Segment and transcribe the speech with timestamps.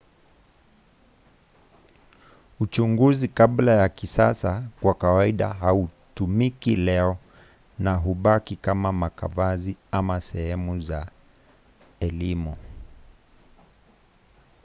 [2.59, 7.17] uchunguzi kabla ya kisasa kwa kawaida hautumiki leo
[7.79, 11.11] na hubaki kama makavazi ama sehemu za
[11.99, 12.57] elimu